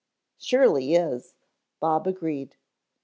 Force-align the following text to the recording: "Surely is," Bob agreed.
"Surely 0.39 0.95
is," 0.95 1.35
Bob 1.79 2.07
agreed. 2.07 2.55